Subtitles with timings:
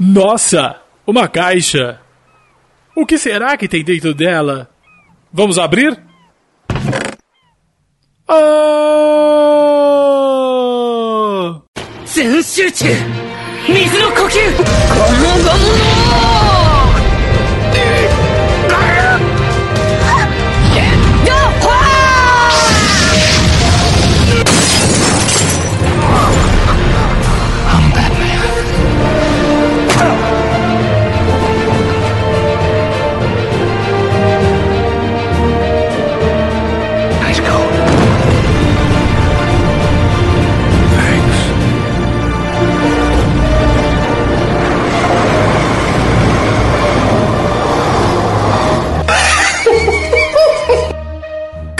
[0.00, 0.80] Nossa!
[1.06, 2.00] Uma caixa!
[2.94, 4.68] O que será que tem dentro dela?
[5.32, 5.98] Vamos abrir?
[8.28, 8.76] Ah!
[12.16, 12.86] 全集中
[13.68, 16.39] 水の呼吸このがも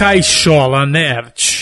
[0.01, 1.60] Caixola Nerd.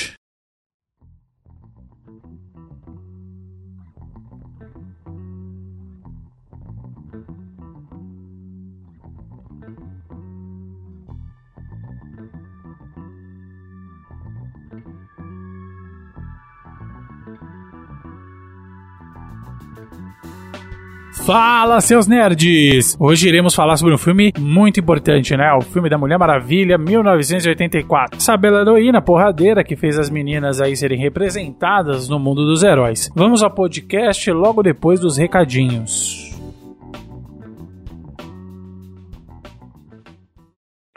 [21.31, 22.97] Fala, seus nerds!
[22.99, 25.53] Hoje iremos falar sobre um filme muito importante, né?
[25.53, 28.17] O filme da Mulher Maravilha, 1984.
[28.17, 33.11] Essa bela heroína porradeira que fez as meninas aí serem representadas no mundo dos heróis.
[33.15, 36.35] Vamos ao podcast logo depois dos recadinhos.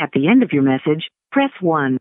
[0.01, 1.99] At the end of your message, press 1.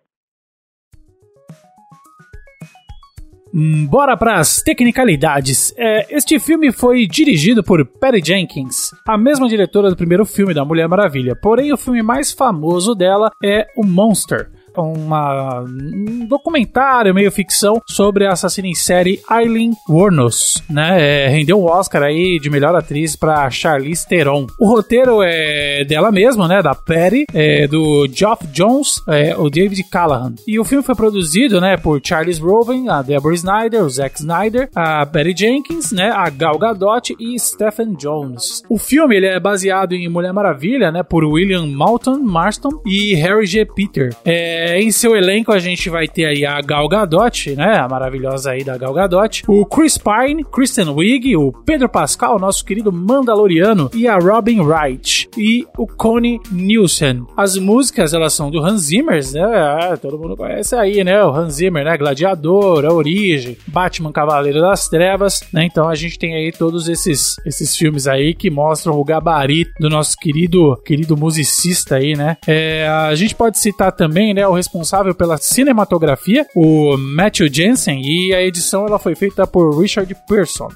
[3.89, 5.73] Bora para as tecnicalidades.
[5.79, 10.65] É, este filme foi dirigido por Patty Jenkins, a mesma diretora do primeiro filme da
[10.65, 11.37] Mulher Maravilha.
[11.41, 14.51] Porém, o filme mais famoso dela é o Monster.
[14.77, 21.25] Uma, um documentário meio ficção sobre a assassina em série Eileen Wuornos, né?
[21.25, 24.47] É, rendeu um Oscar aí de melhor atriz para Charlize Theron.
[24.59, 26.63] O roteiro é dela mesma, né?
[26.63, 30.35] Da Patty, é, do Geoff Jones, é, o David Callahan.
[30.47, 31.77] E o filme foi produzido, né?
[31.77, 36.11] Por Charles Roven, a Deborah Snyder, o Zack Snyder, a Patty Jenkins, né?
[36.11, 38.63] A Gal Gadot e Stephen Jones.
[38.69, 41.03] O filme ele é baseado em Mulher Maravilha, né?
[41.03, 43.65] Por William Moulton Marston e Harry G.
[43.65, 44.15] Peter.
[44.25, 47.79] É, em seu elenco a gente vai ter aí a Gal Gadot, né?
[47.79, 49.43] A maravilhosa aí da Gal Gadot.
[49.47, 55.29] O Chris Pine, Kristen Wiig, o Pedro Pascal, nosso querido Mandaloriano e a Robin Wright
[55.37, 57.27] e o Connie Nielsen.
[57.37, 59.43] As músicas elas são do Hans Zimmer, né?
[59.43, 61.23] Ah, todo mundo conhece aí, né?
[61.25, 61.97] O Hans Zimmer, né?
[61.97, 65.65] Gladiador, A Origem, Batman Cavaleiro das Trevas, né?
[65.65, 69.89] Então a gente tem aí todos esses esses filmes aí que mostram o gabarito do
[69.89, 72.37] nosso querido querido musicista aí, né?
[72.47, 74.47] É, a gente pode citar também, né?
[74.47, 80.15] O responsável pela cinematografia, o Matthew Jensen, e a edição ela foi feita por Richard
[80.29, 80.69] Pearson.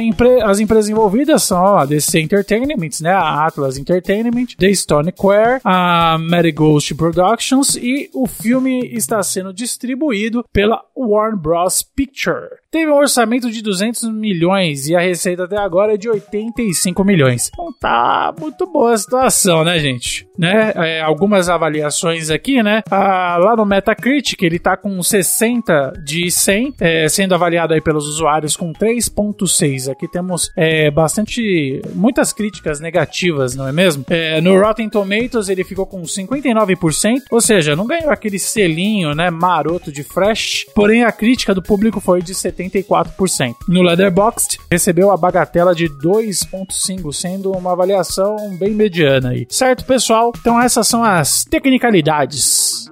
[0.00, 5.60] Empre as empresas envolvidas são a DC Entertainment, né, a Atlas Entertainment, The Stone Quare,
[5.64, 11.82] a Marigold Productions e o filme está sendo distribuído pela Warner Bros.
[11.82, 12.48] Picture.
[12.76, 17.48] Teve um orçamento de 200 milhões e a receita até agora é de 85 milhões.
[17.50, 20.28] Então tá muito boa a situação, né, gente?
[20.38, 20.74] Né?
[20.76, 22.82] É, algumas avaliações aqui, né?
[22.90, 28.06] Ah, lá no Metacritic ele tá com 60 de 100, é, sendo avaliado aí pelos
[28.06, 29.90] usuários com 3.6.
[29.90, 34.04] Aqui temos é, bastante, muitas críticas negativas, não é mesmo?
[34.10, 39.30] É, no Rotten Tomatoes ele ficou com 59%, ou seja, não ganhou aquele selinho, né,
[39.30, 42.34] maroto de fresh, porém a crítica do público foi de
[42.68, 43.54] 74%.
[43.68, 49.46] No Letterboxd recebeu a bagatela de 2.5, sendo uma avaliação bem mediana aí.
[49.48, 50.32] Certo, pessoal?
[50.38, 52.90] Então essas são as tecnicalidades.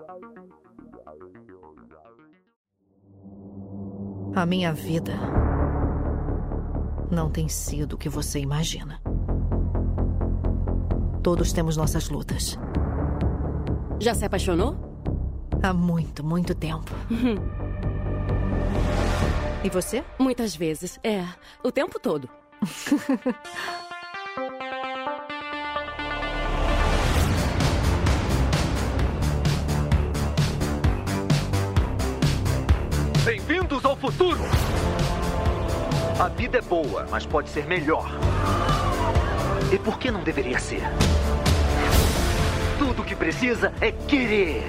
[4.34, 5.12] A minha vida
[7.10, 9.00] não tem sido o que você imagina.
[11.22, 12.58] Todos temos nossas lutas.
[14.00, 14.76] Já se apaixonou?
[15.62, 16.92] Há muito, muito tempo.
[19.64, 20.04] e você?
[20.18, 21.00] Muitas vezes.
[21.02, 21.24] É,
[21.62, 22.28] o tempo todo.
[33.24, 34.40] Bem-vindos ao futuro!
[36.20, 38.10] A vida é boa, mas pode ser melhor.
[39.72, 40.82] E por que não deveria ser?
[42.78, 44.62] Tudo o que precisa é querer.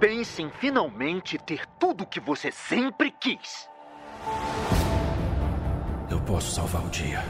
[0.00, 3.68] Pense em finalmente ter tudo o que você sempre quis.
[6.08, 7.22] Eu posso salvar o dia.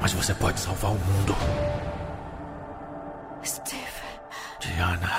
[0.00, 1.36] Mas você pode salvar o mundo.
[3.44, 3.84] Steve.
[4.60, 5.12] Diana.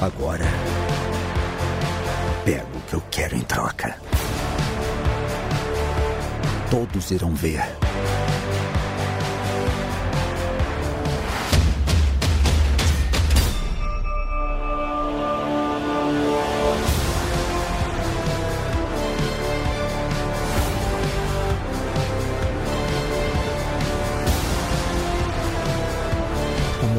[0.00, 0.46] Agora.
[2.44, 3.96] Pego o que eu quero em troca.
[6.68, 7.60] Todos irão ver.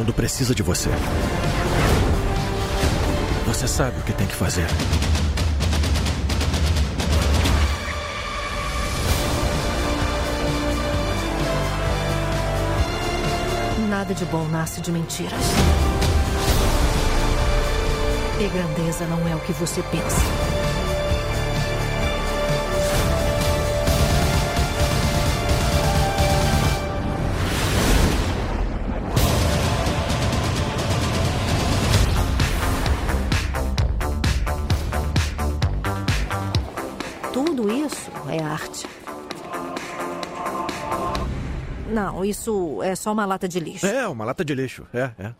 [0.03, 0.89] Mundo precisa de você.
[3.47, 4.67] Você sabe o que tem que fazer.
[13.87, 15.39] Nada de bom nasce de mentiras.
[18.41, 20.62] E grandeza não é o que você pensa.
[42.13, 43.85] Não, isso é só uma lata de lixo.
[43.85, 44.85] É, uma lata de lixo.
[44.93, 45.33] É, é.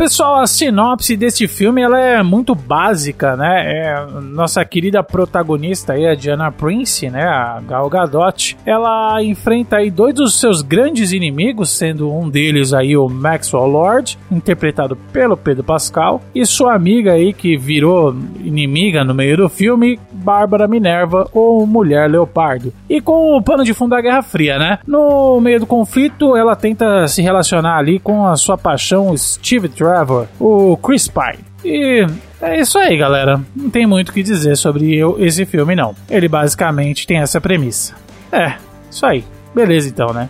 [0.00, 3.64] Pessoal, a sinopse deste filme ela é muito básica, né?
[3.66, 7.22] É, nossa querida protagonista aí, a Diana Prince, né?
[7.22, 12.96] A Gal Gadot, ela enfrenta aí dois dos seus grandes inimigos, sendo um deles aí
[12.96, 19.12] o Maxwell Lord, interpretado pelo Pedro Pascal, e sua amiga aí que virou inimiga no
[19.12, 22.72] meio do filme, Bárbara Minerva ou Mulher Leopardo.
[22.88, 24.78] E com o pano de fundo da Guerra Fria, né?
[24.86, 29.89] No meio do conflito, ela tenta se relacionar ali com a sua paixão Steve Trevor,
[30.38, 31.44] o Chris Pine.
[31.64, 32.06] E
[32.40, 33.40] é isso aí, galera.
[33.54, 35.94] Não tem muito o que dizer sobre eu, esse filme, não.
[36.08, 37.94] Ele basicamente tem essa premissa.
[38.32, 38.54] É,
[38.90, 39.24] isso aí.
[39.54, 40.28] Beleza, então, né?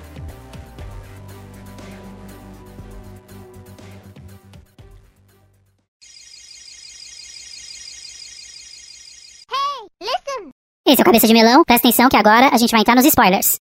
[10.91, 13.05] Esse é o Cabeça de Melão, presta atenção que agora a gente vai entrar nos
[13.05, 13.61] spoilers.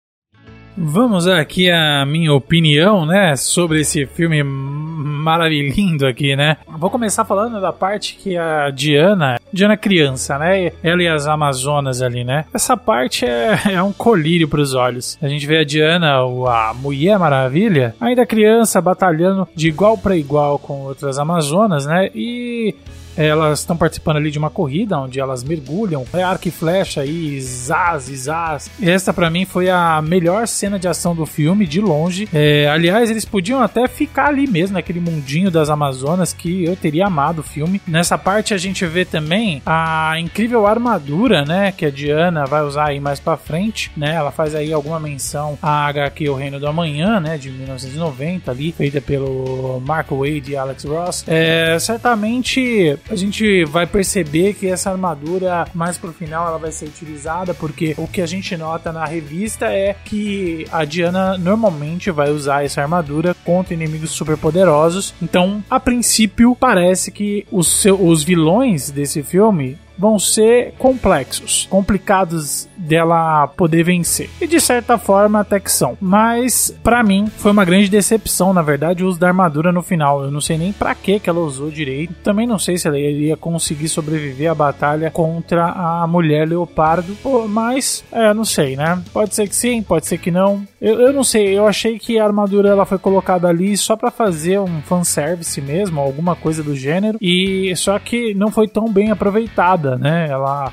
[0.77, 6.59] Vamos aqui a minha opinião, né, sobre esse filme maravilhoso aqui, né?
[6.79, 12.03] Vou começar falando da parte que a Diana, Diana criança, né, ela e as Amazonas
[12.03, 12.45] ali, né?
[12.53, 15.19] Essa parte é, é um colírio para os olhos.
[15.23, 20.59] A gente vê a Diana, a Mulher Maravilha, ainda criança, batalhando de igual para igual
[20.59, 22.11] com outras Amazonas, né?
[22.15, 22.75] E
[23.17, 27.41] elas estão participando ali de uma corrida onde elas mergulham, é arco e flecha e
[27.41, 28.71] zaz, zaz.
[28.81, 32.29] Essa pra mim foi a melhor cena de ação do filme, de longe.
[32.33, 37.07] É, aliás, eles podiam até ficar ali mesmo, naquele mundinho das Amazonas, que eu teria
[37.07, 37.81] amado o filme.
[37.87, 42.89] Nessa parte a gente vê também a incrível armadura, né, que a Diana vai usar
[42.89, 44.15] aí mais pra frente, né?
[44.15, 48.73] Ela faz aí alguma menção à HQ O Reino do Amanhã, né, de 1990 ali,
[48.73, 51.25] feita pelo Mark Wade e Alex Ross.
[51.27, 56.87] É, certamente a gente vai perceber que essa armadura mais pro final ela vai ser
[56.87, 62.31] utilizada porque o que a gente nota na revista é que a Diana normalmente vai
[62.31, 65.15] usar essa armadura contra inimigos super poderosos.
[65.23, 73.47] Então, a princípio, parece que os, os vilões desse filme vão ser complexos, complicados dela
[73.49, 74.31] poder vencer.
[74.41, 75.97] E de certa forma até que são.
[76.01, 80.25] Mas pra mim foi uma grande decepção, na verdade, o uso da armadura no final.
[80.25, 82.15] Eu não sei nem pra que ela usou direito.
[82.23, 87.17] Também não sei se ela iria conseguir sobreviver à batalha contra a mulher leopardo.
[87.49, 89.01] Mas é, não sei, né?
[89.13, 90.67] Pode ser que sim, pode ser que não.
[90.81, 94.11] Eu, eu não sei, eu achei que a armadura ela foi colocada ali só pra
[94.11, 97.19] fazer um fanservice mesmo, alguma coisa do gênero.
[97.21, 100.27] E só que não foi tão bem aproveitada, né?
[100.29, 100.73] Ela,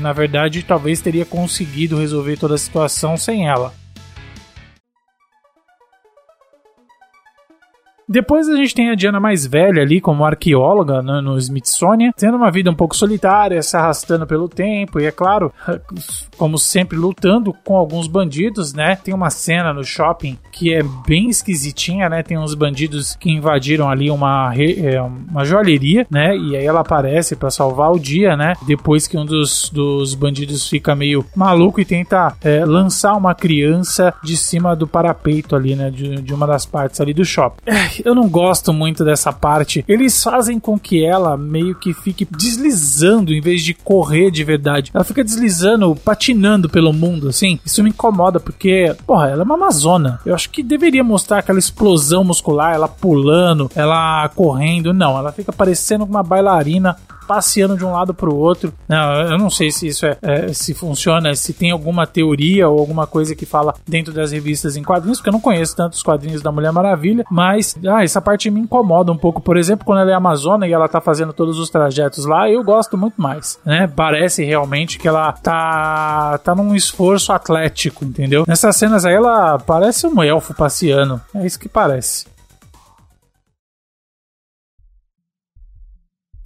[0.00, 3.74] na verdade, talvez teria conseguido resolver toda a situação sem ela.
[8.08, 12.36] Depois a gente tem a Diana mais velha ali, como arqueóloga né, no Smithsonian, tendo
[12.36, 15.52] uma vida um pouco solitária, se arrastando pelo tempo, e é claro,
[16.38, 18.94] como sempre, lutando com alguns bandidos, né?
[18.94, 22.22] Tem uma cena no shopping que é bem esquisitinha, né?
[22.22, 26.36] Tem uns bandidos que invadiram ali uma, é, uma joalheria, né?
[26.36, 28.54] E aí ela aparece para salvar o dia, né?
[28.66, 34.14] Depois que um dos, dos bandidos fica meio maluco e tenta é, lançar uma criança
[34.22, 35.90] de cima do parapeito ali, né?
[35.90, 37.62] De, de uma das partes ali do shopping.
[37.66, 39.84] É, eu não gosto muito dessa parte.
[39.88, 44.90] Eles fazem com que ela meio que fique deslizando em vez de correr de verdade.
[44.94, 47.58] Ela fica deslizando, patinando pelo mundo, assim.
[47.64, 50.20] Isso me incomoda porque, porra, ela é uma amazona.
[50.24, 54.92] Eu acho que deveria mostrar aquela explosão muscular, ela pulando, ela correndo.
[54.92, 58.72] Não, ela fica parecendo uma bailarina passeando de um lado para o outro.
[59.30, 63.06] Eu não sei se isso é, é, se funciona, se tem alguma teoria ou alguma
[63.06, 66.52] coisa que fala dentro das revistas em quadrinhos, porque eu não conheço tantos quadrinhos da
[66.52, 69.40] Mulher Maravilha, mas ah, essa parte me incomoda um pouco.
[69.40, 72.62] Por exemplo, quando ela é amazona e ela tá fazendo todos os trajetos lá, eu
[72.62, 73.86] gosto muito mais, né?
[73.94, 78.44] Parece realmente que ela tá tá num esforço atlético, entendeu?
[78.46, 81.20] Nessas cenas aí ela parece um elfo passeando.
[81.34, 82.35] É isso que parece.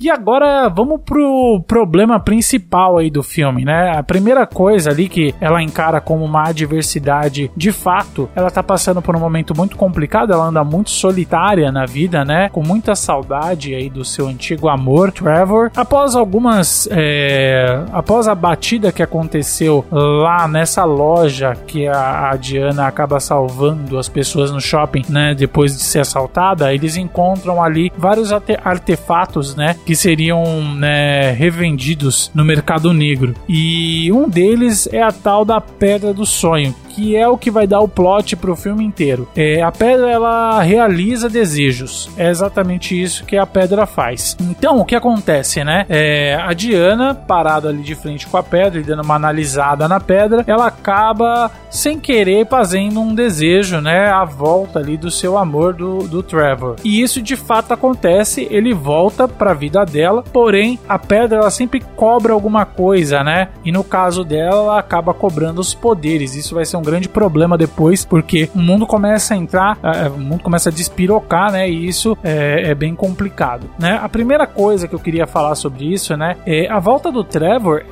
[0.02, 3.92] E agora vamos pro problema principal aí do filme, né?
[3.99, 9.02] A primeira coisa ali que ela encara como uma adversidade de fato, ela tá passando
[9.02, 12.49] por um momento muito complicado, ela anda muito solitária na vida, né?
[12.49, 15.71] Com muita saudade aí do seu antigo amor, Trevor.
[15.76, 16.88] Após algumas.
[16.90, 17.85] É...
[17.92, 24.09] Após a batida que aconteceu lá nessa loja que a, a Diana acaba salvando as
[24.09, 25.35] pessoas no shopping, né?
[25.35, 29.76] Depois de ser assaltada, eles encontram ali vários artefatos, né?
[29.90, 33.35] Que seriam né, revendidos no mercado negro.
[33.49, 37.66] E um deles é a tal da Pedra do Sonho, que é o que vai
[37.66, 39.28] dar o plot pro filme inteiro.
[39.37, 42.11] É, a pedra ela realiza desejos.
[42.16, 44.37] É exatamente isso que a pedra faz.
[44.40, 45.87] Então, o que acontece, né?
[45.88, 50.00] É, a Diana, parada ali de frente com a pedra e dando uma analisada na
[50.00, 54.09] pedra, ela acaba sem querer fazendo um desejo, né?
[54.09, 56.76] A volta ali do seu amor do, do Trevor.
[56.85, 61.50] E isso de fato acontece, ele volta para a vida dela, porém a pedra ela
[61.50, 63.49] sempre cobra alguma coisa, né?
[63.64, 66.35] E no caso dela, ela acaba cobrando os poderes.
[66.35, 69.78] Isso vai ser um grande problema depois, porque o mundo começa a entrar,
[70.14, 71.68] o mundo começa a despirocar, né?
[71.68, 73.99] E isso é, é, bem complicado, né?
[74.02, 76.37] A primeira coisa que eu queria falar sobre isso, né?
[76.46, 77.82] É a volta do Trevor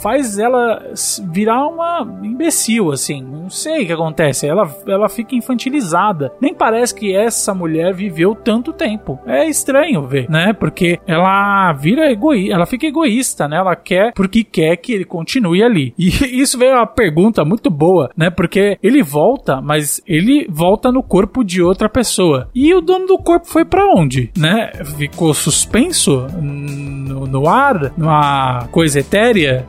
[0.00, 0.82] faz ela
[1.30, 3.22] virar uma imbecil, assim.
[3.22, 4.46] Não sei o que acontece.
[4.46, 6.32] Ela, ela fica infantilizada.
[6.40, 9.18] Nem parece que essa mulher viveu tanto tempo.
[9.26, 10.52] É estranho ver, né?
[10.52, 13.56] Porque ela vira egoísta, ela fica egoísta, né?
[13.56, 15.94] Ela quer porque quer que ele continue ali.
[15.98, 16.08] E
[16.40, 18.30] isso veio uma pergunta muito boa, né?
[18.30, 22.48] Porque ele volta, mas ele volta no corpo de outra pessoa.
[22.54, 24.70] E o dono do corpo foi para onde, né?
[24.96, 29.66] Ficou suspenso no, no ar, numa coisa etérea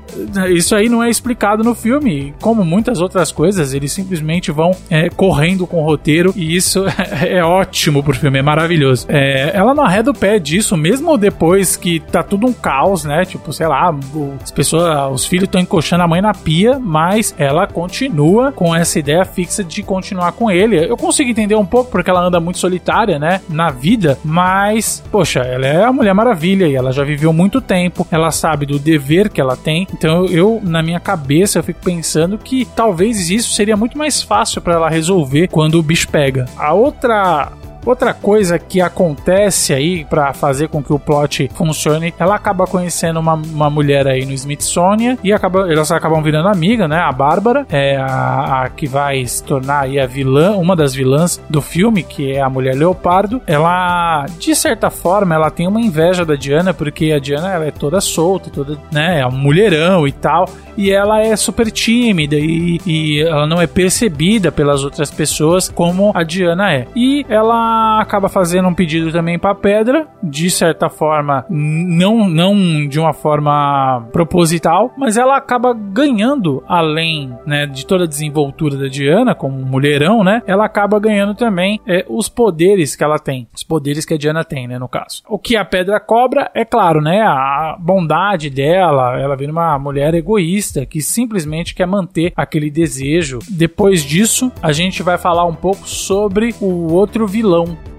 [0.49, 2.33] isso aí não é explicado no filme.
[2.41, 6.85] Como muitas outras coisas, eles simplesmente vão é, correndo com o roteiro e isso
[7.21, 9.05] é ótimo pro filme, é maravilhoso.
[9.09, 13.25] É, ela não arreda o pé disso, mesmo depois que tá tudo um caos, né?
[13.25, 13.93] Tipo, sei lá,
[14.41, 18.99] as pessoas, os filhos estão encoxando a mãe na pia, mas ela continua com essa
[18.99, 20.77] ideia fixa de continuar com ele.
[20.77, 23.41] Eu consigo entender um pouco porque ela anda muito solitária, né?
[23.49, 28.07] Na vida, mas, poxa, ela é a Mulher Maravilha e ela já viveu muito tempo,
[28.11, 31.81] ela sabe do dever que ela tem, então então eu, na minha cabeça, eu fico
[31.83, 36.47] pensando que talvez isso seria muito mais fácil para ela resolver quando o bicho pega.
[36.57, 37.51] A outra
[37.85, 43.19] Outra coisa que acontece aí para fazer com que o plot funcione, ela acaba conhecendo
[43.19, 46.97] uma, uma mulher aí no Smithsonian e acaba, elas acabam virando amiga, né?
[46.97, 51.41] A Bárbara é a, a, que vai se tornar aí a vilã, uma das vilãs
[51.49, 53.41] do filme, que é a mulher Leopardo.
[53.47, 57.71] Ela, de certa forma, ela tem uma inveja da Diana, porque a Diana ela é
[57.71, 59.21] toda solta, toda, né?
[59.21, 60.47] É um mulherão e tal
[60.79, 66.13] e ela é super tímida e, e ela não é percebida pelas outras pessoas como
[66.15, 66.87] a Diana é.
[66.95, 67.68] E ela
[67.99, 74.07] acaba fazendo um pedido também para Pedra, de certa forma, não, não de uma forma
[74.11, 80.23] proposital, mas ela acaba ganhando além né, de toda a desenvoltura da Diana, como mulherão,
[80.23, 80.41] né?
[80.45, 84.43] Ela acaba ganhando também é, os poderes que ela tem, os poderes que a Diana
[84.43, 84.77] tem, né?
[84.77, 85.23] No caso.
[85.27, 87.21] O que a Pedra cobra é claro, né?
[87.21, 93.39] A bondade dela, ela vira uma mulher egoísta que simplesmente quer manter aquele desejo.
[93.49, 97.98] Depois disso, a gente vai falar um pouco sobre o outro vilão không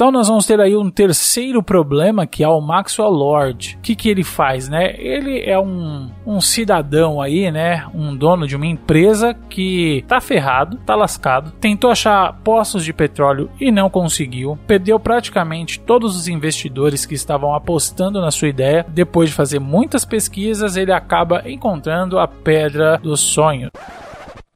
[0.00, 3.76] Então nós vamos ter aí um terceiro problema que é o Maxwell Lord.
[3.76, 4.94] O que, que ele faz, né?
[4.96, 7.86] Ele é um, um cidadão aí, né?
[7.94, 13.50] Um dono de uma empresa que tá ferrado, tá lascado, tentou achar poços de petróleo
[13.60, 18.86] e não conseguiu, perdeu praticamente todos os investidores que estavam apostando na sua ideia.
[18.88, 23.68] Depois de fazer muitas pesquisas, ele acaba encontrando a pedra do sonho.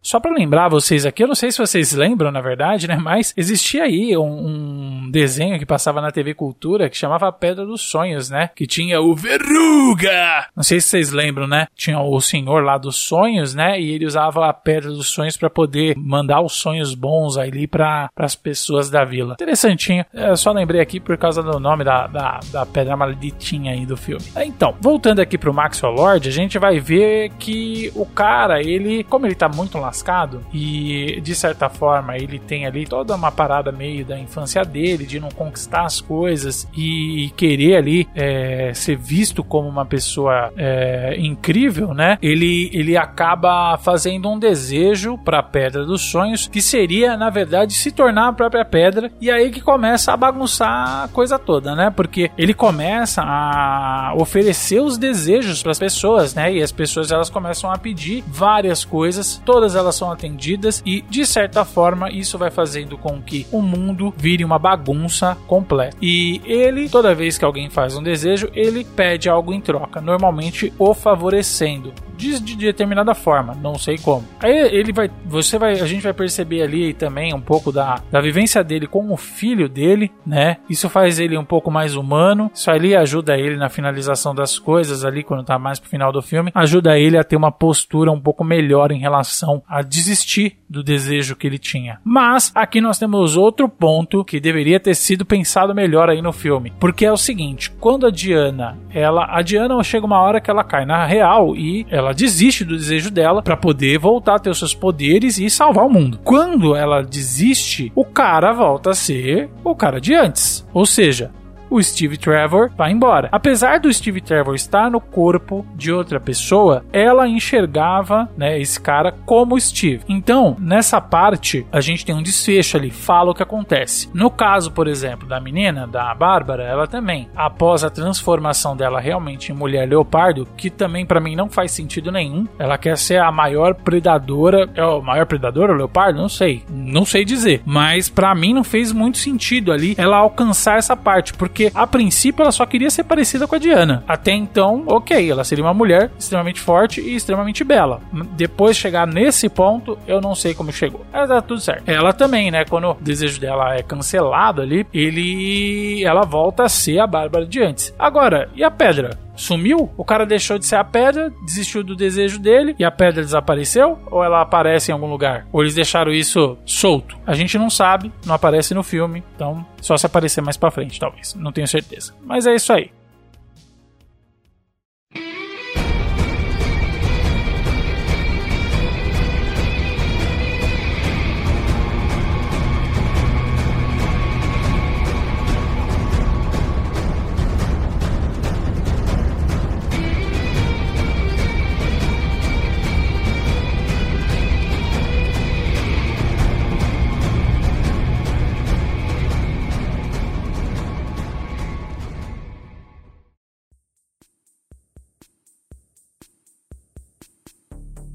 [0.05, 2.95] Só para lembrar vocês aqui, eu não sei se vocês lembram, na verdade, né?
[2.95, 7.81] Mas existia aí um, um, desenho que passava na TV Cultura que chamava Pedra dos
[7.81, 8.51] Sonhos, né?
[8.55, 10.49] Que tinha o Verruga!
[10.55, 11.69] Não sei se vocês lembram, né?
[11.75, 13.81] Tinha o senhor lá dos sonhos, né?
[13.81, 18.11] E ele usava a Pedra dos Sonhos para poder mandar os sonhos bons ali para
[18.15, 19.35] as pessoas da vila.
[19.41, 20.05] Interessantinho.
[20.13, 23.97] Eu só lembrei aqui por causa do nome da, da, da pedra malditinha aí do
[23.97, 24.25] filme.
[24.37, 29.27] Então, voltando aqui pro Maxwell Lord, a gente vai ver que o cara, ele, como
[29.27, 33.71] ele tá muito lá lascado e de certa forma ele tem ali toda uma parada
[33.71, 39.45] meio da infância dele de não conquistar as coisas e querer ali é, ser visto
[39.45, 42.19] como uma pessoa é, incrível, né?
[42.21, 47.73] Ele, ele acaba fazendo um desejo para a Pedra dos Sonhos que seria na verdade
[47.75, 51.93] se tornar a própria pedra e aí que começa a bagunçar a coisa toda, né?
[51.95, 56.53] Porque ele começa a oferecer os desejos para as pessoas, né?
[56.53, 61.03] E as pessoas elas começam a pedir várias coisas, todas elas elas são atendidas e,
[61.03, 65.97] de certa forma, isso vai fazendo com que o mundo vire uma bagunça completa.
[66.01, 70.73] E ele, toda vez que alguém faz um desejo, ele pede algo em troca, normalmente
[70.79, 74.25] o favorecendo de, de, determinada forma, não sei como.
[74.41, 78.21] Aí ele vai, você vai, a gente vai perceber ali também um pouco da, da
[78.21, 80.59] vivência dele com o filho dele, né?
[80.69, 82.51] Isso faz ele um pouco mais humano.
[82.55, 86.23] Isso ali ajuda ele na finalização das coisas ali quando tá mais pro final do
[86.23, 90.83] filme, ajuda ele a ter uma postura um pouco melhor em relação a desistir do
[90.83, 92.01] desejo que ele tinha.
[92.05, 96.73] Mas aqui nós temos outro ponto que deveria ter sido pensado melhor aí no filme,
[96.81, 100.65] porque é o seguinte, quando a Diana, ela, a Diana chega uma hora que ela
[100.65, 104.51] cai na real e ela ela desiste do desejo dela para poder voltar a ter
[104.51, 106.21] os seus poderes e salvar o mundo.
[106.23, 110.67] Quando ela desiste, o cara volta a ser o cara de antes.
[110.73, 111.33] Ou seja,
[111.75, 113.29] o Steve Trevor vai embora.
[113.33, 119.11] Apesar do Steve Trevor estar no corpo de outra pessoa, ela enxergava, né, esse cara
[119.27, 120.05] como Steve.
[120.09, 124.09] Então, nessa parte, a gente tem um desfecho ali, fala o que acontece.
[124.15, 129.51] No caso, por exemplo, da menina, da Bárbara, ela também, após a transformação dela realmente
[129.51, 133.33] em mulher leopardo, que também para mim não faz sentido nenhum, ela quer ser a
[133.33, 136.21] maior predadora, é o maior predador, o leopardo?
[136.21, 140.79] Não sei, não sei dizer, mas para mim não fez muito sentido ali ela alcançar
[140.79, 144.05] essa parte, porque porque a princípio ela só queria ser parecida com a Diana.
[144.07, 148.01] Até então, ok, ela seria uma mulher extremamente forte e extremamente bela.
[148.33, 151.05] Depois de chegar nesse ponto, eu não sei como chegou.
[151.13, 151.89] Mas tá tudo certo.
[151.89, 152.65] Ela também, né?
[152.65, 156.05] Quando o desejo dela é cancelado ali, ele.
[156.05, 157.95] ela volta a ser a Bárbara de antes.
[157.99, 159.24] Agora, e a pedra?
[159.35, 159.91] Sumiu?
[159.97, 163.99] O cara deixou de ser a pedra, desistiu do desejo dele e a pedra desapareceu?
[164.11, 165.47] Ou ela aparece em algum lugar?
[165.53, 167.17] Ou eles deixaram isso solto?
[167.27, 170.99] A gente não sabe, não aparece no filme, então só se aparecer mais pra frente,
[170.99, 171.35] talvez.
[171.35, 172.15] Não tenho certeza.
[172.25, 172.91] Mas é isso aí.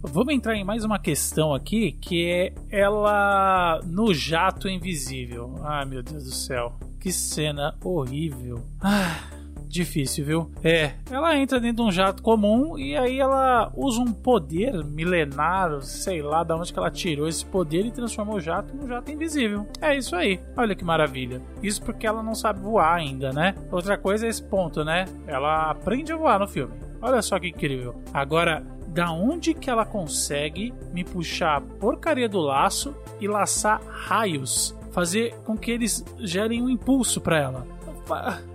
[0.02, 5.56] Vamos entrar em mais uma questão aqui, que é ela no jato invisível.
[5.62, 6.74] Ai, meu Deus do céu.
[7.02, 8.64] Que cena horrível.
[8.82, 9.20] Ah,
[9.68, 10.52] difícil, viu?
[10.64, 15.82] É, ela entra dentro de um jato comum e aí ela usa um poder milenar,
[15.82, 19.12] sei lá de onde que ela tirou esse poder e transformou o jato num jato
[19.12, 19.68] invisível.
[19.82, 20.40] É isso aí.
[20.56, 21.42] Olha que maravilha.
[21.62, 23.54] Isso porque ela não sabe voar ainda, né?
[23.70, 25.04] Outra coisa é esse ponto, né?
[25.28, 26.74] Ela aprende a voar no filme.
[27.02, 28.02] Olha só que incrível.
[28.14, 34.76] Agora, da onde que ela consegue me puxar a porcaria do laço e laçar raios,
[34.92, 37.80] fazer com que eles gerem um impulso para ela.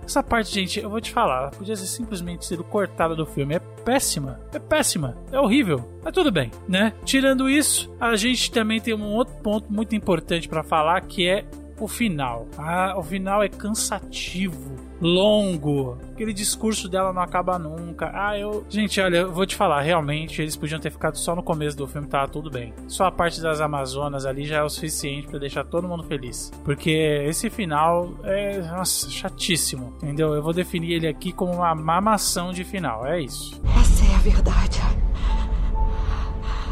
[0.03, 3.55] Essa parte, gente, eu vou te falar, podia ser simplesmente sido cortada do filme.
[3.55, 5.89] É péssima, é péssima, é horrível.
[6.03, 6.93] Mas tudo bem, né?
[7.05, 11.45] Tirando isso, a gente também tem um outro ponto muito importante para falar que é
[11.79, 12.47] o final.
[12.57, 15.97] Ah, o final é cansativo longo.
[16.11, 18.11] Aquele discurso dela não acaba nunca.
[18.13, 18.65] Ah, eu.
[18.67, 21.87] Gente, olha, eu vou te falar, realmente eles podiam ter ficado só no começo do
[21.87, 22.73] filme, tava tudo bem.
[22.87, 26.51] Só a parte das Amazonas ali já é o suficiente para deixar todo mundo feliz.
[26.63, 30.33] Porque esse final é, nossa, chatíssimo, entendeu?
[30.33, 33.61] Eu vou definir ele aqui como uma mamação de final, é isso.
[33.79, 34.81] Essa é a verdade.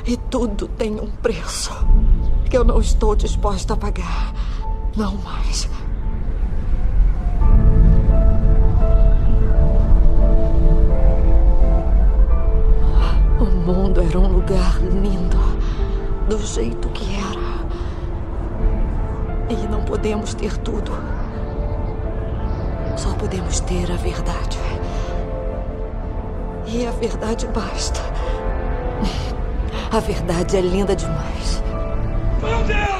[0.05, 1.71] E tudo tem um preço
[2.49, 4.33] que eu não estou disposta a pagar.
[4.97, 5.69] Não mais.
[13.43, 15.37] O mundo era um lugar lindo,
[16.29, 17.67] do jeito que era.
[19.49, 20.93] E não podemos ter tudo.
[22.95, 24.57] Só podemos ter a verdade.
[26.65, 27.99] E a verdade basta.
[29.91, 31.61] A verdade é linda demais.
[32.41, 32.92] Meu Deus!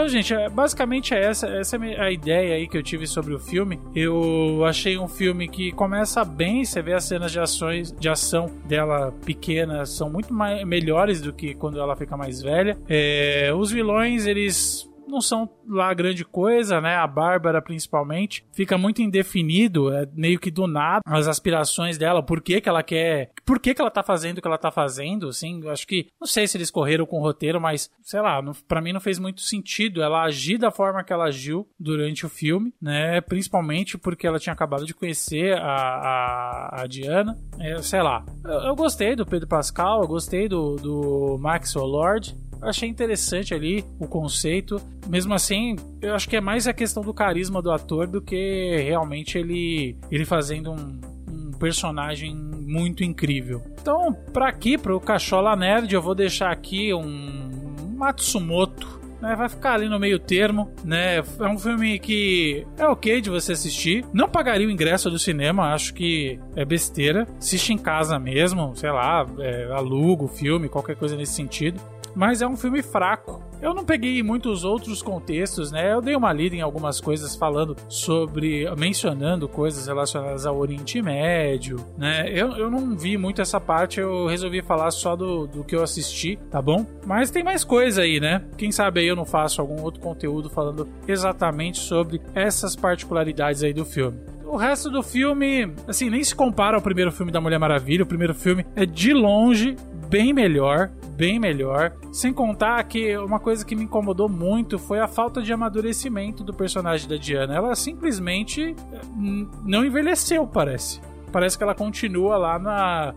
[0.00, 3.34] Então, gente, é- basicamente é essa, essa é a ideia aí que eu tive sobre
[3.34, 3.78] o filme.
[3.94, 8.46] Eu achei um filme que começa bem, você vê as cenas de ações, de ação
[8.64, 12.78] dela pequenas são muito mais, melhores do que quando ela fica mais velha.
[12.88, 16.96] É, os vilões, eles não são lá grande coisa, né?
[16.96, 22.40] A Bárbara, principalmente, fica muito indefinido, é meio que do nada, as aspirações dela, por
[22.40, 25.28] que que ela quer, por que que ela tá fazendo o que ela tá fazendo,
[25.28, 28.52] assim, acho que, não sei se eles correram com o roteiro, mas, sei lá, não,
[28.68, 32.28] pra mim não fez muito sentido ela agir da forma que ela agiu durante o
[32.28, 33.20] filme, né?
[33.20, 38.24] Principalmente porque ela tinha acabado de conhecer a, a, a Diana, é, sei lá.
[38.44, 43.84] Eu, eu gostei do Pedro Pascal, eu gostei do, do Maxwell Lord, achei interessante ali
[43.98, 44.80] o conceito.
[45.08, 48.76] Mesmo assim, eu acho que é mais a questão do carisma do ator do que
[48.84, 53.62] realmente ele, ele fazendo um, um personagem muito incrível.
[53.80, 59.00] Então, para aqui, pro Cachola Nerd, eu vou deixar aqui um Matsumoto.
[59.20, 61.18] Né, vai ficar ali no meio termo, né?
[61.18, 64.02] É um filme que é ok de você assistir.
[64.14, 67.28] Não pagaria o ingresso do cinema, acho que é besteira.
[67.38, 71.78] Assiste em casa mesmo, sei lá, é, aluga o filme, qualquer coisa nesse sentido
[72.14, 73.42] mas é um filme fraco.
[73.60, 75.92] Eu não peguei muitos outros contextos, né?
[75.92, 81.76] Eu dei uma lida em algumas coisas falando sobre, mencionando coisas relacionadas ao Oriente Médio,
[81.98, 82.26] né?
[82.28, 85.82] Eu, eu não vi muito essa parte, eu resolvi falar só do, do que eu
[85.82, 86.86] assisti, tá bom?
[87.06, 88.42] Mas tem mais coisa aí, né?
[88.56, 93.74] Quem sabe aí eu não faço algum outro conteúdo falando exatamente sobre essas particularidades aí
[93.74, 94.18] do filme.
[94.50, 98.02] O resto do filme, assim, nem se compara ao primeiro filme da Mulher Maravilha.
[98.02, 99.76] O primeiro filme é de longe
[100.10, 101.96] bem melhor, bem melhor.
[102.12, 106.52] Sem contar que uma coisa que me incomodou muito foi a falta de amadurecimento do
[106.52, 107.54] personagem da Diana.
[107.54, 108.74] Ela simplesmente
[109.16, 111.00] hum, não envelheceu, parece.
[111.32, 113.14] Parece que ela continua lá na,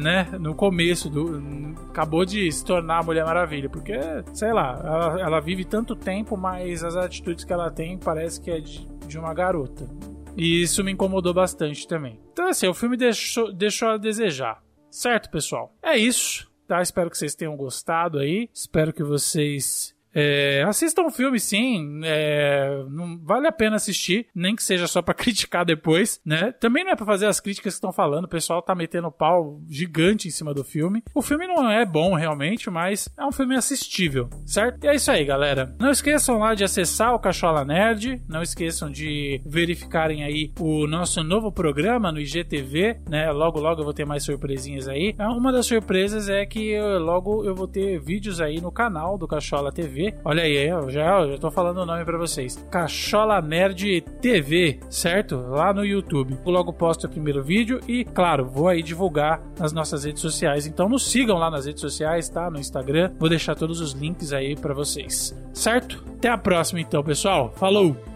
[0.00, 1.40] né, no começo do,
[1.88, 3.94] acabou de se tornar a Mulher Maravilha, porque
[4.32, 8.50] sei lá, ela, ela vive tanto tempo, mas as atitudes que ela tem parece que
[8.50, 9.88] é de, de uma garota.
[10.36, 12.20] E isso me incomodou bastante também.
[12.32, 14.63] Então, assim, o filme deixou, deixou a desejar.
[14.94, 15.74] Certo, pessoal?
[15.82, 16.48] É isso.
[16.68, 16.80] Tá?
[16.80, 18.48] Espero que vocês tenham gostado aí.
[18.54, 22.00] Espero que vocês é, assistam o filme, sim.
[22.04, 26.52] É, não vale a pena assistir, nem que seja só para criticar depois, né?
[26.52, 28.24] Também não é para fazer as críticas que estão falando.
[28.24, 31.02] O pessoal tá metendo pau gigante em cima do filme.
[31.14, 34.84] O filme não é bom realmente, mas é um filme assistível, certo?
[34.84, 35.74] E é isso aí, galera.
[35.80, 38.22] Não esqueçam lá de acessar o Cachola Nerd.
[38.28, 43.30] Não esqueçam de verificarem aí o nosso novo programa no IGTV, né?
[43.32, 45.14] Logo, logo eu vou ter mais surpresinhas aí.
[45.18, 49.72] Uma das surpresas é que logo eu vou ter vídeos aí no canal do Cachola
[50.24, 52.56] Olha aí, eu já, eu já tô falando o nome para vocês.
[52.70, 55.36] Cachola Nerd TV, certo?
[55.36, 56.38] Lá no YouTube.
[56.44, 60.66] Eu logo posto o primeiro vídeo e, claro, vou aí divulgar nas nossas redes sociais.
[60.66, 62.50] Então nos sigam lá nas redes sociais, tá?
[62.50, 63.12] No Instagram.
[63.18, 65.36] Vou deixar todos os links aí para vocês.
[65.52, 66.04] Certo?
[66.16, 67.52] Até a próxima então, pessoal.
[67.56, 68.13] Falou!